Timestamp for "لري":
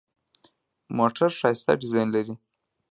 2.15-2.33